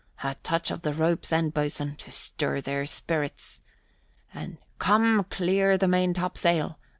[0.23, 3.59] A touch of the rope's end, boatswain, to stir their spirits!"
[4.33, 6.79] And "Come, clear the main topsail!